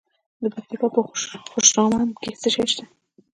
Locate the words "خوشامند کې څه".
1.53-2.49